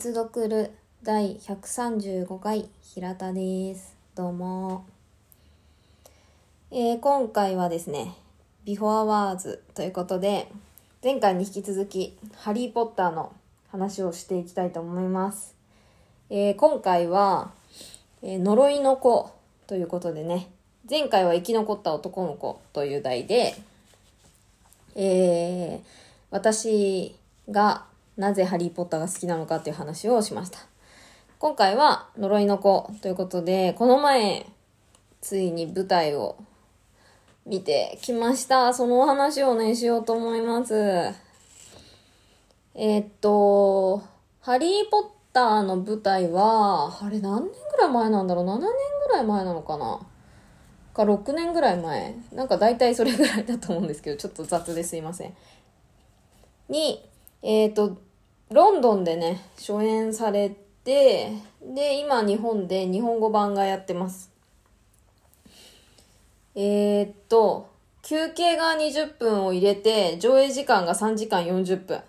[0.00, 0.70] 実読る
[1.02, 3.96] 第135回平田です。
[4.14, 4.86] どうも。
[6.70, 8.14] えー今回はですね、
[8.64, 10.52] ビフォーワーズということで、
[11.02, 13.32] 前回に引き続き、ハリーポッターの
[13.72, 15.56] 話をしていきたいと思います。
[16.30, 17.50] えー今回は、
[18.22, 19.32] えー呪いの子
[19.66, 20.48] ということでね、
[20.88, 23.56] 前回は生き残った男の子という題で、
[24.94, 25.88] えー
[26.30, 27.16] 私
[27.50, 30.58] がなぜハリーポッターが好きなのかっていう話をしました。
[31.38, 34.44] 今回は呪いの子ということで、この前、
[35.20, 36.36] ついに舞台を
[37.46, 38.74] 見てきました。
[38.74, 40.74] そのお話をね、しようと思います。
[42.74, 44.02] えーっと、
[44.40, 48.60] ハリーポッターの舞台は、あれ何年ぐらい前なんだろう ?7 年
[49.06, 50.00] ぐらい前なのかな？
[50.92, 52.16] か6年ぐらい前？
[52.32, 55.34] なんか大体それぐらいだと思うんですけど、ちょっと雑ですいません。
[56.68, 57.08] に、
[57.42, 58.07] えっ、と、
[58.50, 60.50] ロンドンでね、初演され
[60.82, 61.32] て、
[61.62, 64.30] で、今日本で日本語版がやってます。
[66.54, 67.68] えーっと、
[68.02, 72.00] 休憩が20分を入れて、上映時間が3時間40分。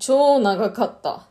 [0.00, 1.28] 超長かった。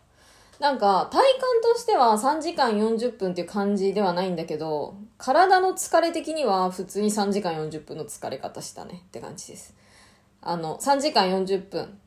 [0.62, 9.76] なんか、体感としては3時間40分っていう感じではないんだけど、体の疲れ的には普通に3時間40分の疲れ方したねって感じです。
[10.42, 12.00] あの、3時間40分、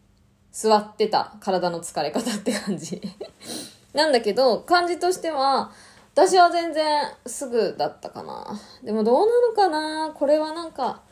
[0.55, 3.03] 座ってた体の疲れ方って感じ。
[3.93, 5.73] なんだけど、感じとしては、
[6.15, 8.47] 私は全然すぐだったかな。
[8.85, 10.13] でもどうなのかな？
[10.15, 11.03] これはなんか、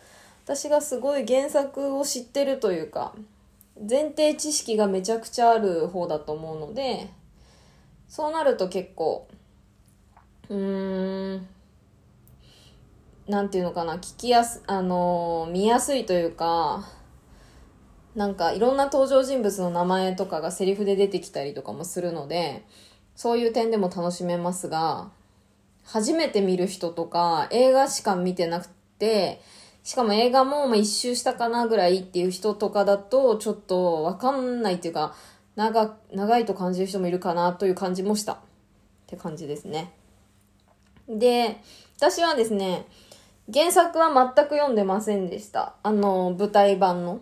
[0.45, 3.13] 私がすごい原作を知ってるというか、
[3.77, 7.11] 前提知識がめちゃくちゃある方だと思うので、
[8.09, 9.27] そうなると結構、
[10.49, 11.49] うーん、
[13.27, 16.87] なんていうのかな、聞きやす、あのー見やすいというか、
[18.15, 22.65] なんかいろんな登場人物の名前とかがセリフで出てきたりとかもするので、
[23.17, 25.11] そういう点でも楽しめますが、
[25.85, 28.69] 初めて見る人とか、映画しか見てなく
[28.99, 29.41] て、
[29.83, 35.15] しかも映画もまあ一周したかなぐらいっていう人とかだと、ちょっとわかんないっていうか、
[35.57, 38.35] 長、長いと感じる人もいるかなという感じもした。
[38.35, 38.39] っ
[39.07, 39.93] て感じですね。
[41.09, 41.61] で、
[41.97, 42.87] 私はですね、
[43.53, 45.75] 原作は全く読んでませんでした。
[45.83, 47.21] あの、舞台版の。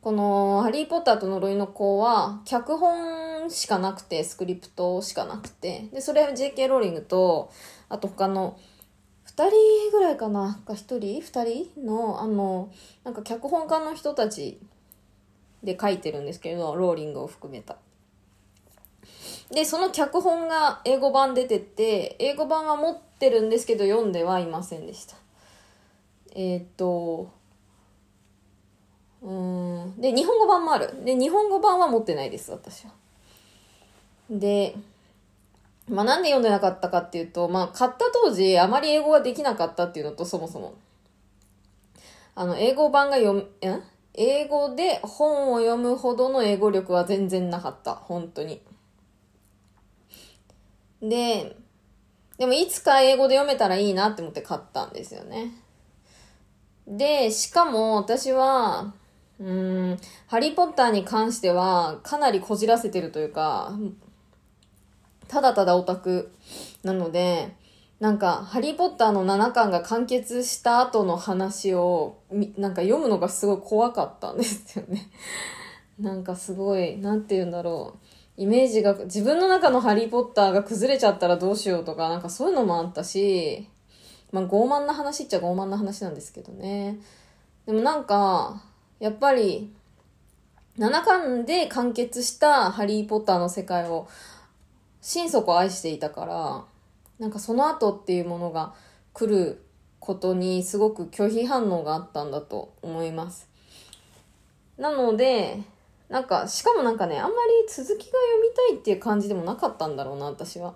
[0.00, 7.50] この、ハリーポッターと呪いの子は、脚本しかなくて、スクリプトしかなくて、で、それは JK ローリングと、
[7.88, 8.58] あと他の、
[9.24, 10.60] 二人ぐらいかな？
[10.66, 11.20] か一人？
[11.20, 12.70] 二人の、あの、
[13.04, 14.58] なんか脚本家の人たち
[15.62, 17.76] で書いてるんですけど、ローリングを含めた。
[19.50, 25.16] で、その脚本が英語版出てて、英語版は持ってるんですけど、読んではいませんでした。
[26.34, 27.30] えーっと、
[29.22, 30.00] うん。
[30.00, 31.04] で、日本語版もある。
[31.04, 32.92] で、日本語版は持ってないです、私は。
[34.30, 34.74] で、
[35.88, 40.74] まあなんで読んでなかったかっていうと、まあ買った当時あまり英語ができなかったっていうのとそもそも。
[42.34, 43.82] あの、英語版が読む、ん
[44.14, 47.94] 英語で本を読むほどの英語力は全然なかった。
[47.94, 48.60] 本当に。
[51.00, 51.56] で、
[52.36, 55.52] でもいつか英語で読めたらいいなって思って買ったんですよね。
[56.86, 58.92] で、しかも私は、
[59.40, 63.72] うーん、ハリーポッターに関してはかなりこじらせてるというか、
[65.28, 66.32] ただただオタク
[66.82, 67.54] なので、
[68.00, 72.18] なんか、ハリーポッターの7巻が完結した後の話を、
[72.56, 75.10] なんか読むのがすごい怖かったんですよね。
[75.98, 77.94] なんかすごい、なんて言うんだろ
[78.36, 78.40] う。
[78.40, 83.68] イメージが、自分の中のハリーポッターが崩れちゃったらどうしようとか、なんかそういうのもあったし、
[84.30, 87.00] まあ傲慢な話っちゃ傲慢な話なんですけどね。
[87.66, 88.62] でもなんか、
[88.98, 89.72] やっぱり、
[90.78, 94.08] 7巻で完結したハリーポッターの世界を
[95.00, 96.64] 心底愛していたから、
[97.18, 98.74] なんかその後っていうものが
[99.12, 99.64] 来る
[99.98, 103.48] ことにすごく拒否反応があったんだと思います。
[104.76, 105.60] なので、
[106.08, 110.74] なんか、しかもなんかね、あんまり続きが読みたいっていう感じでもなかったんだろうな、私は。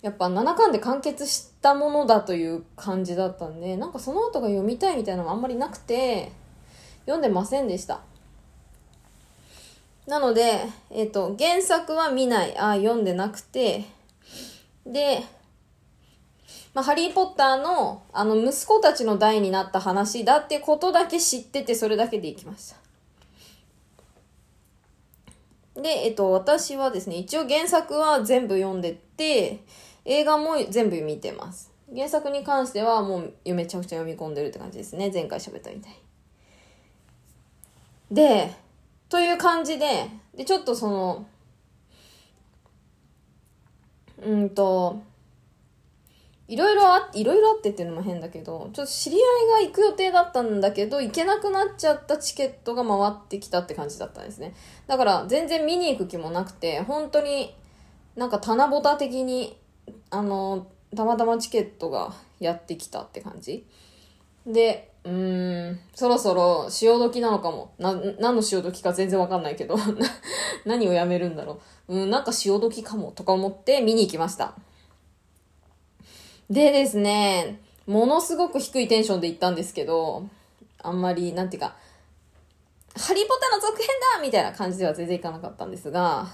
[0.00, 6.32] やっぱ7巻で完結したものだという感じだったんで、なんかその後が読みたいみたいなのがあんまりなくて、
[7.06, 8.00] 読んでませんでした。
[10.06, 12.56] なので、えっ、と、原作は見ない。
[12.58, 13.84] ああ読んでなくて、
[14.86, 15.22] で、
[16.74, 22.74] まあ、ハリー・ポッターの、あの、息子たちの代になった話だってことだけ知ってて、それだけで行きまし
[25.74, 25.80] た。
[25.80, 29.60] で、えっと、私はですね、一応原作は全部読んでて、
[30.04, 31.72] 映画も全部見てます。
[31.94, 35.10] 原作に関してはもうめちゃくちゃ読み込んでるって感じですね。
[35.12, 36.03] 前回喋ったみたい。
[38.10, 38.54] で、
[39.08, 41.26] という感じで、で、ちょっとその、
[44.22, 45.02] うんと、
[46.46, 54.54] いろいろあ、いろいろあってっていうのも変だけど、ちょっと知り合いが行く予定だったんだけど、行けなくなっちゃったチケットが回ってきたって感じだったんですね。
[54.86, 57.54] だから全然見に行く気もなくて、本当に
[58.14, 59.56] なんか棚ぼた的に、
[60.10, 63.66] あの、たまたまチケットがやってきたって感じ。
[64.46, 67.74] で、うーん、そろそろ潮時なのかも。
[67.78, 69.76] な、何の潮時か全然わかんないけど、
[70.64, 71.94] 何をやめるんだろう。
[71.96, 74.54] うん、なんか潮時かもとか思って見に行きました。
[76.50, 80.26] でですね、ものすごく低いテンションで行ったんですけど、
[80.82, 81.76] あんまり、なんていうか、
[82.96, 86.28] ハリーポッターの続編だみたいな感じでは全然いかなかったんですが、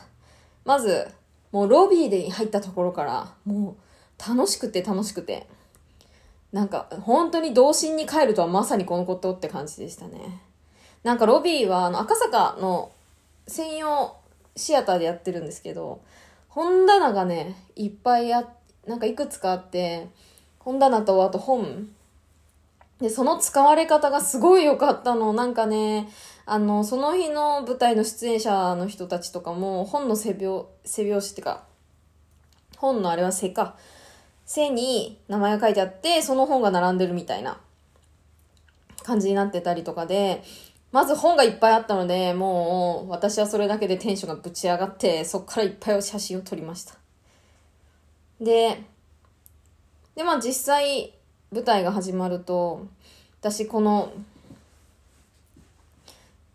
[0.65, 1.09] まず、
[1.53, 5.49] もうロビーで入ったところから、もう楽しくて楽しくて、
[6.53, 10.41] なんか本当に童心に帰るとはまさにこのことって感じでしたね。
[11.05, 12.91] なんかロビーはあの赤坂の
[13.47, 14.17] 専用
[14.57, 16.01] シアターでやってるんですけど、
[16.49, 18.49] 本棚がね、いっぱいあ、
[18.87, 20.09] なんかいくつかあって、
[20.59, 21.89] 本棚とあと本。
[23.01, 25.33] で、その使われ方がすごい良かったの。
[25.33, 26.11] なんかね、
[26.45, 31.65] あの、その日の舞台の出演者の人たちとかも、本の背表、背表紙ってか、
[32.77, 33.77] 本のあれは背か。
[34.53, 37.61] 背に名前が書いてあって、その本が並んでるみたいな
[39.05, 40.43] 感じになってたりとかで、
[40.91, 46.95] まず本がいっぱいあったので、もう私はそれだけでテンションがぶち上がって、そっからいっぱい写真を撮りました。
[48.41, 48.83] で、
[50.17, 51.15] で、まあ実際
[51.53, 52.89] 舞台が始まると、
[53.41, 54.13] 私この、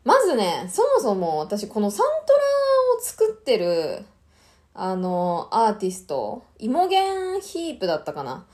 [0.03, 2.39] まずね、そもそも私このサントラ
[2.99, 4.03] を作ってる、
[4.77, 8.45] あの、アーティスト、イモゲンヒープだったかな？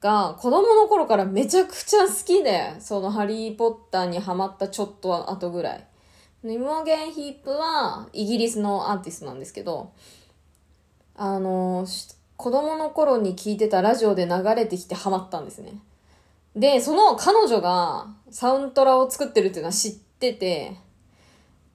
[0.00, 5.86] が、子供の頃からめちゃくちゃ好きで、そのハリーポッターにハマったちょっと後ぐらい。
[6.44, 9.92] イモゲンヒープはイギリスのアーティストなんですけど、
[11.16, 11.86] あの、
[12.36, 15.72] 子供の頃に聞いてたラジオで流れてきてハマったんですね。
[16.54, 20.76] で、その彼女がサウントラを作ってるっていうのは知ってて、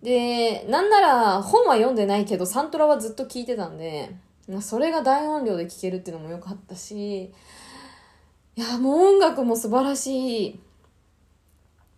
[0.02, 4.16] で、なんなら本は読んでないけどサントラはずっと聞いてたんで、
[4.62, 7.32] それが大音量で聴けるっていうのも良かったし、い
[8.56, 10.60] や、もう音楽も素晴らしい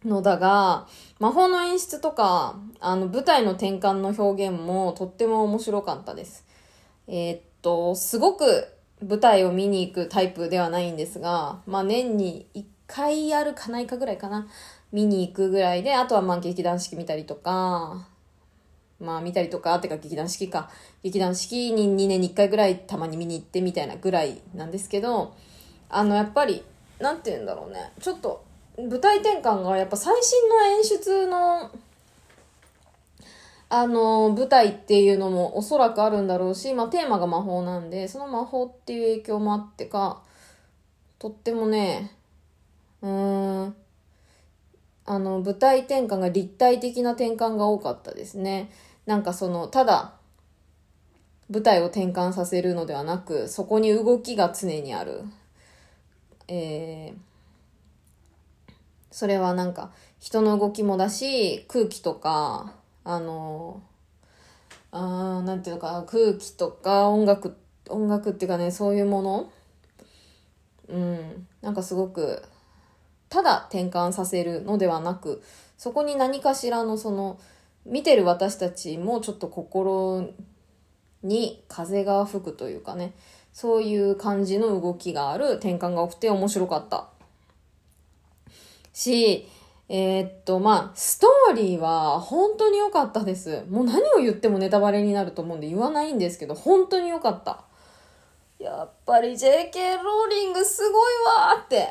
[0.05, 0.87] のだが、
[1.19, 6.45] 魔法の演出とか、あの舞台の転換の表現もとっても面白かったです。
[7.07, 8.67] えー、っと、すごく
[9.07, 12.63] 舞台を見に行くタイプではないんですが、まあ年に1
[12.93, 14.47] 回あるかないかぐらいかな。
[14.91, 18.05] 見に行くぐらいで、あとはまあ劇団四季見たりとか、
[18.99, 20.69] まあ見たりとか、てか劇団四季か。
[21.01, 25.33] 劇団四季に2年に1回ぐらいたまに見に行ってみたいなぐらいなんですけど、
[25.89, 26.63] あのやっぱり、
[26.99, 27.93] なんて言うんだろうね。
[28.01, 28.43] ちょっと
[28.77, 31.71] 舞台転換がやっぱ最新の演出の
[33.73, 40.21] あの、舞台っていうのもおそらくあるんだろうし、まあテーマが魔法なんで、その魔法っていう影響もあってか、
[41.19, 42.11] とってもね、
[43.01, 43.75] うん、
[45.05, 48.71] あの、舞台転換が立体的な転換が多かったですね。
[49.05, 50.15] なんかその、ただ、
[51.49, 55.23] 舞台を転換させるのではなく、そこに動きが常にある。
[56.47, 58.73] えー、
[59.09, 63.81] それはなんか、人の動きもだし、空気とか、あの
[64.91, 67.57] あなんていうのか空気とか音楽
[67.89, 69.51] 音楽っていうかねそういうもの
[70.87, 72.43] うんなんかすごく
[73.31, 75.41] ただ転換させるのではなく
[75.77, 77.39] そこに何かしらのその
[77.85, 80.29] 見てる私たちもちょっと心
[81.23, 83.13] に風が吹くというかね
[83.53, 87.07] そういう感じの動きがある転換が多くて面白かった
[88.93, 89.47] し
[89.87, 93.65] えー、っと、まあ、ストーリーは本当に良かったです。
[93.69, 97.65] もう何を言ってもネタバレになると思うんで言わないんですけど、本当に良かった。
[98.57, 101.89] やっぱり JK ローリングすごいわーって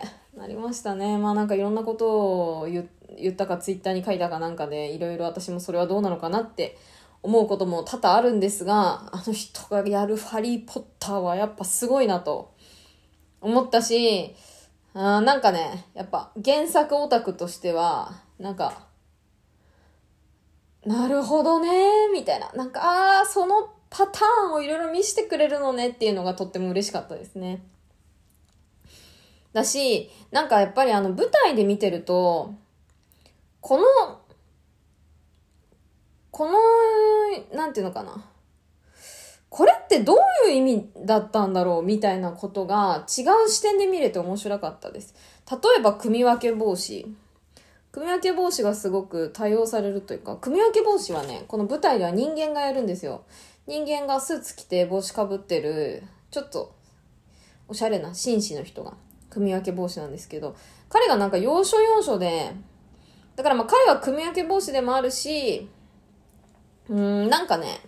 [0.50, 1.18] りましたね。
[1.18, 6.76] まあなんかいろんなことを言ったかツイッターに書いたかなんかでいろいろ私もそれはどうなのかなって
[7.22, 12.54] 思うことも多々あるんですが、あの人がやるハリーポッターはやっぱすごいなと
[13.40, 14.34] 思ったし、
[14.94, 18.86] あなんかね、やっぱ原作オタクとしては、なんか、
[20.84, 22.50] なるほどね、みたいな。
[22.52, 27.62] なんか、ああ、そのパターンをいろいろ見せてくれるのねっていうのがとっても嬉しかったですね。
[29.52, 32.54] だし、なんかやっぱりあの舞台で見てると、
[33.60, 33.84] この、
[36.30, 36.52] この、
[37.56, 38.24] なんていうのかな。
[39.48, 45.14] これってどういう意味だったんだろうみたいなことが違う視点で見れて面白かったです。
[45.50, 47.06] 例えば、組み分け帽子。
[47.90, 53.24] 組み分け帽子がすごく多用されるというか、組み分け帽子はね、この舞台では人間がやるんですよ。
[53.66, 56.02] 人間がスーツ着て帽子かぶってる
[56.32, 56.74] ちょっと
[57.68, 58.94] おしゃれな紳士の人が
[59.30, 60.56] 組み分け帽子なんですけど
[60.88, 62.52] 彼がなんか要所要所で
[63.36, 65.68] だからまあ彼は組み分け帽子でもあるし
[66.88, 67.80] うんなんかね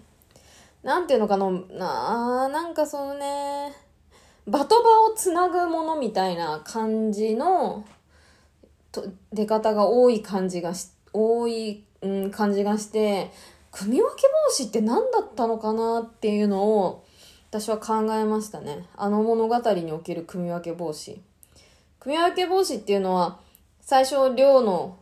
[0.83, 3.73] なんていうのかなななんかそのね
[4.47, 7.85] 場と場をつなぐものみたいな感じの
[8.91, 13.31] と出方が多い感じがし多い、うん、感じがして
[13.71, 17.05] 組み分け帽子って何だったのかなっていうのを
[17.51, 18.87] 私は考えましたね。
[18.97, 21.21] あの物語における組み分け帽子
[22.03, 23.39] 組み分け帽子っていうのは
[23.81, 24.99] 最初寮の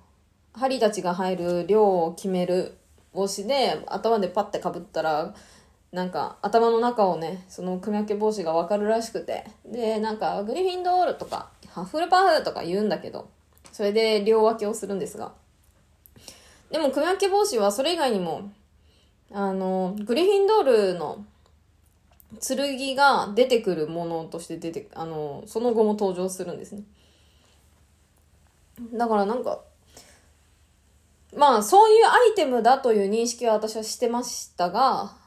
[0.52, 2.76] 針たちが入る量を決める
[3.14, 5.34] 帽子で頭でパッてかぶったら
[5.92, 9.46] なんか頭の中をねその組み分け帽子がわかるらしくて。
[9.64, 13.30] でなんかグリフィンドールとかハッフルパフとか言うんだけど
[13.72, 15.32] それで両分けをするんですが。
[16.70, 18.52] でも組み分け帽子はそれ以外にも
[19.32, 21.24] あのグリフィンドールの
[22.38, 26.82] 剣が出てくるものとして出てあのその後も登場するんですね。
[28.94, 29.60] だからなんか
[31.36, 35.20] まあそういうアイテムだという認識は私はしてましたが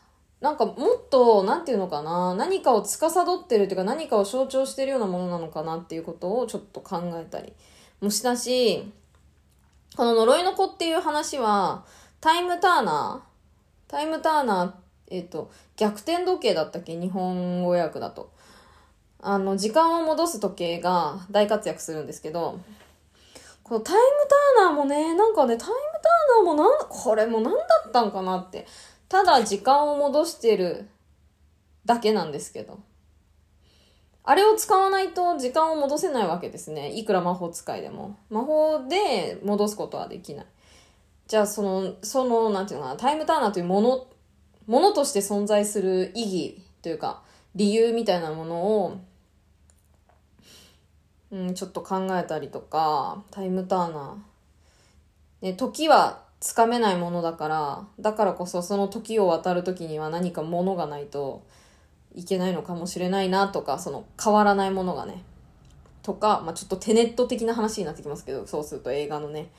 [0.43, 0.75] なんかもっ
[1.09, 7.53] と、なんていうのかな、何かを司ってるというか何かを象徴してるようなものなのかなっていうことをちょっと考えたり
[8.01, 8.91] もしたし、
[9.95, 11.85] この呪いの子っていう話は、
[12.19, 14.75] タイムターナー、タイムターナーっ、
[15.07, 16.95] えっ、と、逆転時計だったっけ？
[16.95, 18.31] 日本語訳だと。
[19.21, 22.59] あの、時間を戻す時計が大活躍するんですけど、
[23.63, 24.01] このタイム
[24.57, 25.75] ターナーもね、なんかね、タイム
[26.35, 28.65] ターナーもなん、これも何だったんかなって。
[29.07, 30.89] ただ時間を戻してる
[31.85, 32.79] だけなんですけど。
[34.25, 36.91] あれを使わないと時間を戻せないわけですね。
[36.93, 38.17] いくら魔法使いでも。
[38.29, 40.45] 魔法で戻すことはできない。
[41.27, 44.07] じゃあその、その、なんていうのかな、タイムターナーというもの、
[44.67, 47.23] ものとして存在する意義というか、
[47.55, 48.99] 理由みたいなものを、
[51.31, 55.47] うん、ちょっと考えたりとか、タイムターナー。
[55.47, 61.45] ね、時はつかめないものだからだからこそその時を渡る時には何か物がないと
[62.15, 65.23] いけないのかもしれないなとかその変わらないものがね。
[66.01, 69.51] とか、まあ、ちょっとテネット的な話になってきますけどそうすると映画のね。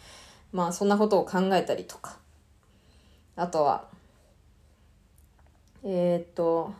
[0.52, 2.18] まあそんなことを考えたりとか。
[3.36, 3.88] あとは
[5.84, 6.72] えー、っと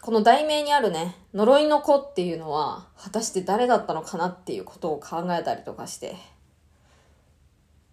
[0.00, 6.16] この題名にあるね呪いの子っていうのは果たして誰だったのかなっていうことを考えたりとかして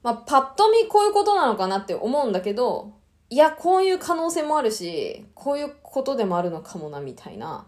[0.03, 2.93] まあ、パッと見こういうことなのかなって思うんだけど、
[3.29, 7.67] いや、こういう可能性もあるし、こういうことでもあるのかもな、みたいな、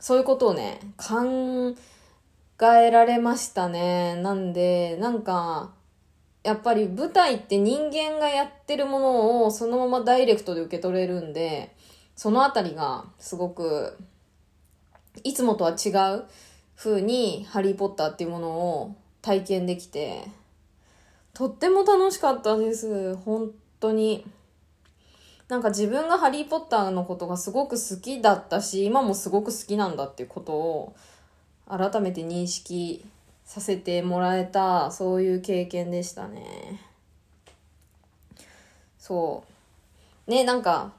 [0.00, 1.74] そういうことをね、考
[2.62, 4.16] えられましたね。
[4.16, 5.70] なんで、なんか、
[6.42, 11.74] やっぱり舞台って人間がやってるものをそのままダイレクトで受け取れるんで、
[12.16, 13.96] そのあたりがすごく、
[15.24, 16.24] いつもとは違う
[16.76, 20.24] 風にハリーポッターっていうものを体験できて、
[21.32, 23.14] とっても楽しかったです。
[23.16, 24.26] 本当に。
[25.48, 30.96] なんか自分がハリーポッターのことがすごく好きだったし、今もすごく好きなんだっていうことを
[31.68, 33.04] 改めて認識
[33.52, 36.80] させてもらえた、そういう経験でしたね。
[38.98, 39.44] そ
[40.26, 40.30] う。
[40.30, 40.94] ね、なんか、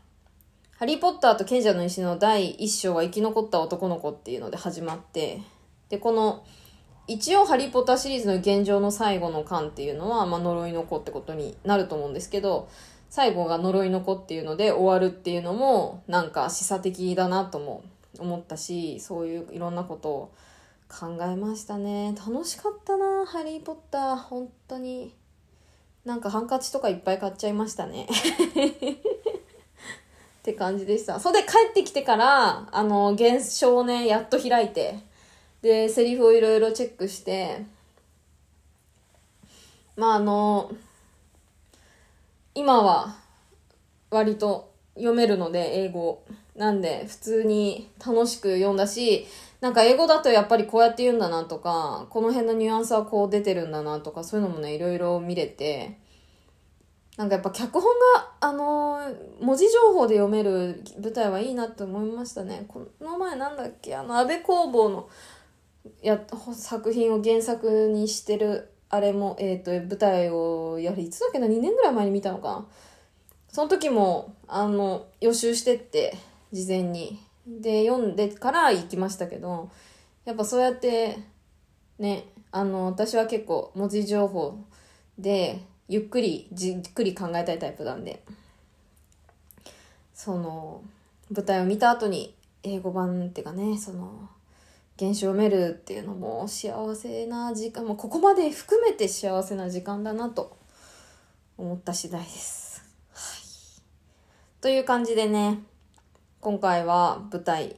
[0.77, 5.41] ハリー・ポッターと賢者の石の第一章は生き残った男の子っていうので始まって、
[5.89, 6.45] で、この、
[7.07, 12.69] 一応「ハリー・ポッター」シリーズの現状の最後の巻っていうのは、まあ、呪いの子ってことになると思うんですけど
[13.09, 17.83] 最後が呪いの子っていうので終わるっていうのもなんか示唆的だなとも
[18.19, 20.31] 思ったしそういういろんなことを
[20.99, 22.13] 考えましたね。
[22.15, 25.15] 楽しかったな「ハリー・ポッター」本当に。
[26.05, 28.07] なんかハンカチとかいっぱい買っちゃいましたね。
[28.11, 28.15] っ
[30.43, 31.19] て感じでした。
[31.19, 34.99] それで帰ってきてからあの現象をねやっと開いて。
[35.63, 37.65] で、セリフをいろいろチェックして、
[39.95, 40.69] まああの、
[42.53, 43.15] 今は
[44.11, 46.23] 割と読めるので、英語。
[46.57, 49.25] なんで、普通に楽しく読んだし、
[49.63, 55.97] なんか英語だとやっぱりこうやって言うんだなとか、この辺のニュアンスはこう出てるんだなとか、そういうのもね、いろいろ見れて、
[57.15, 57.83] なんかやっぱ脚本
[58.15, 62.65] が、あのー、文字情報で読める舞台はいいなって思いましたね。
[62.67, 65.07] この前なんだっけ、あの、安倍工房の
[66.01, 66.19] や
[66.53, 72.65] 作品を原作にしてるあれも、えっ、ー、と舞台をやはりいつだっけな2年ぐらい前に見たのかな
[73.47, 76.17] その時もあの予習してって
[76.51, 79.69] 事前にで読んでから行きましたけど
[80.25, 81.17] やっぱそうやって
[81.99, 84.63] ねあの私は結構文字情報
[85.17, 88.23] でゆっくりじっくり考えたいタイプなんで
[90.13, 90.81] その
[91.31, 94.29] 舞台を見た後に英語版っていうかね、その、
[94.97, 100.57] 原書を読めるっていうのも幸せな時間、もここまで含めて幸せな時間だなと
[101.57, 102.83] 思った次第です。
[103.13, 104.61] はい。
[104.61, 105.59] という感じでね、
[106.43, 107.77] 今回は舞台、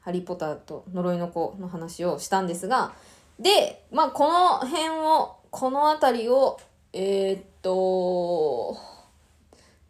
[0.00, 2.94] ハリーポッターと呪いの子の話をしたんですが、
[3.38, 6.58] で、まあ、この辺を、この辺りを、
[6.94, 8.78] えー、っと、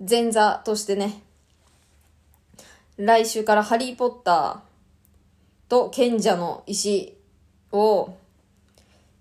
[0.00, 1.22] 前座としてね、
[2.96, 7.16] 来週からハリーポッターと賢者の石
[7.70, 8.16] を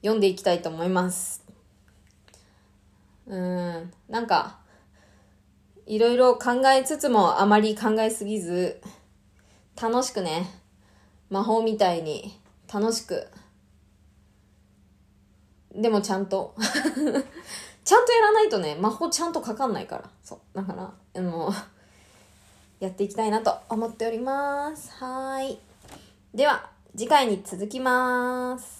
[0.01, 1.45] 読んでいきたいと思います。
[3.27, 4.57] うん、なんか、
[5.87, 8.81] いろいろ考えつつもあまり考えすぎず、
[9.81, 10.45] 楽しくね、
[11.29, 12.39] 魔法みたいに
[12.71, 13.27] 楽しく
[15.77, 16.55] でもちゃんと
[17.85, 20.09] ちゃんとやらないとね、魔法ちゃんとかかんないから。
[20.23, 20.39] そう。
[20.53, 21.51] だから、もう
[22.79, 24.91] やっていきたいなと思っております。
[24.91, 25.57] はい。
[26.33, 28.76] では、次回に続きます。